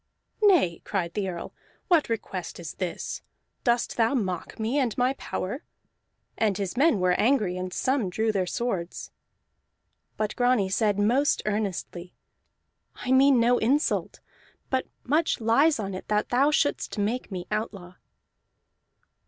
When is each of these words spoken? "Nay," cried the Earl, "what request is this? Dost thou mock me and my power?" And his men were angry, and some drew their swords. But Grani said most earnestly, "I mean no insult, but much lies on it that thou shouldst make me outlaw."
"Nay," 0.41 0.81
cried 0.83 1.13
the 1.13 1.29
Earl, 1.29 1.53
"what 1.87 2.09
request 2.09 2.59
is 2.59 2.73
this? 2.73 3.21
Dost 3.63 3.97
thou 3.97 4.15
mock 4.15 4.59
me 4.59 4.79
and 4.79 4.97
my 4.97 5.13
power?" 5.13 5.63
And 6.39 6.57
his 6.57 6.75
men 6.75 6.99
were 6.99 7.11
angry, 7.21 7.55
and 7.55 7.71
some 7.71 8.09
drew 8.09 8.31
their 8.31 8.47
swords. 8.47 9.11
But 10.17 10.35
Grani 10.35 10.69
said 10.69 10.97
most 10.97 11.43
earnestly, 11.45 12.15
"I 12.95 13.11
mean 13.11 13.39
no 13.39 13.59
insult, 13.59 14.21
but 14.71 14.87
much 15.03 15.39
lies 15.39 15.77
on 15.79 15.93
it 15.93 16.07
that 16.07 16.29
thou 16.29 16.49
shouldst 16.49 16.97
make 16.97 17.29
me 17.31 17.45
outlaw." 17.51 17.93